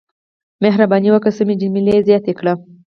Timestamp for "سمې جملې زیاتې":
1.37-2.31